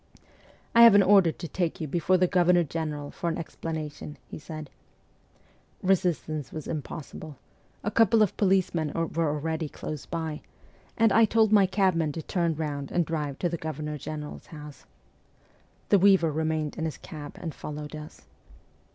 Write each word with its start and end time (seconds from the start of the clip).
'I 0.73 0.81
have 0.81 0.95
an 0.95 1.03
order 1.03 1.31
to 1.31 1.47
take 1.47 1.79
you 1.79 1.87
before 1.87 2.17
the 2.17 2.25
Governor 2.25 2.63
General 2.63 3.11
for 3.11 3.29
an 3.29 3.37
explanation,' 3.37 4.17
he 4.25 4.39
said. 4.39 4.71
Resistance 5.83 6.51
was 6.51 6.67
impossible 6.67 7.37
a 7.83 7.91
couple 7.91 8.23
of 8.23 8.35
policemen 8.35 8.91
were 8.95 9.29
already 9.29 9.69
close 9.69 10.07
by 10.07 10.41
and 10.97 11.11
I 11.13 11.25
told 11.25 11.51
my 11.51 11.67
cabman 11.67 12.13
to 12.13 12.23
turn 12.23 12.55
round 12.55 12.91
and 12.91 13.05
drive 13.05 13.37
to 13.37 13.47
the 13.49 13.57
Governor 13.57 13.99
General's 13.99 14.47
house. 14.47 14.87
The 15.89 15.99
weaver 15.99 16.31
remained 16.31 16.79
in 16.79 16.85
his 16.85 16.97
cab 16.97 17.37
and 17.39 17.53
followed 17.53 17.95
us. 17.95 18.21